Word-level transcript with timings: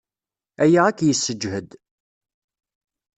Aya 0.63 0.81
ad 0.89 0.95
k-yessejhed. 0.97 1.69